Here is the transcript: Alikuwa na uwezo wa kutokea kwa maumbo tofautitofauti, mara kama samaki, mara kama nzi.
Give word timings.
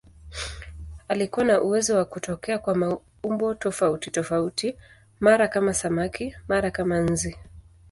Alikuwa 1.07 1.45
na 1.45 1.61
uwezo 1.61 1.97
wa 1.97 2.05
kutokea 2.05 2.59
kwa 2.59 2.75
maumbo 2.75 3.53
tofautitofauti, 3.53 4.75
mara 5.19 5.47
kama 5.47 5.73
samaki, 5.73 6.35
mara 6.47 6.71
kama 6.71 6.99
nzi. 6.99 7.37